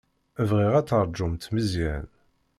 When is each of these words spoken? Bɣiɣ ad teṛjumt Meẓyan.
Bɣiɣ 0.49 0.73
ad 0.75 0.85
teṛjumt 0.87 1.43
Meẓyan. 1.53 2.07